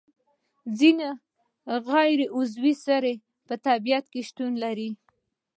ځینې 0.79 1.09
غیر 1.89 2.19
عضوي 2.37 2.73
سرې 2.85 3.15
په 3.47 3.53
طبیعت 3.67 4.05
کې 4.13 4.21
شتون 4.29 4.51
لري. 4.63 4.89